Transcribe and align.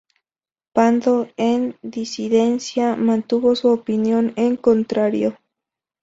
Pando, 0.73 1.27
en 1.37 1.75
disidencia, 1.83 2.95
mantuvo 2.95 3.55
su 3.55 3.67
opinión 3.69 4.33
en 4.35 4.55
contrario. 4.57 5.37